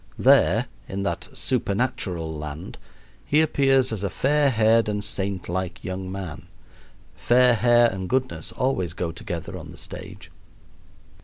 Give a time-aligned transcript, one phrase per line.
[0.17, 2.79] There, in that supernatural land,
[3.23, 6.47] he appears as a fair haired and saintlike young man
[7.15, 10.31] fair hair and goodness always go together on the stage.